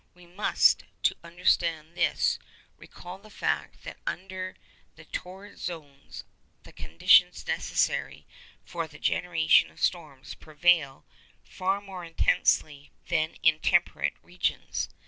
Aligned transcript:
We 0.15 0.25
must, 0.25 0.83
to 1.03 1.15
understand 1.23 1.95
this, 1.95 2.39
recall 2.75 3.19
the 3.19 3.29
fact 3.29 3.83
that 3.83 3.99
under 4.07 4.55
the 4.95 5.05
torrid 5.05 5.59
zones 5.59 6.23
the 6.63 6.71
conditions 6.73 7.45
necessary 7.45 8.25
for 8.65 8.87
the 8.87 8.97
generation 8.97 9.69
of 9.69 9.79
storms 9.79 10.33
prevail 10.33 11.05
far 11.43 11.79
more 11.81 12.03
intensely 12.03 12.91
than 13.09 13.35
in 13.43 13.59
temperate 13.59 14.15
regions. 14.23 14.89